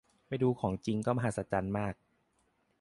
[0.27, 1.93] ไปดูของจริงก็มหัศจรรย์มาก